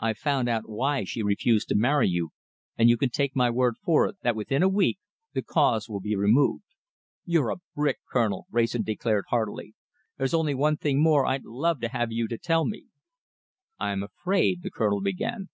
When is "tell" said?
12.38-12.64